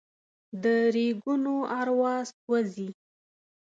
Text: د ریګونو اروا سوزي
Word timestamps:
د 0.61 0.63
ریګونو 0.95 1.55
اروا 1.79 2.15
سوزي 2.35 2.89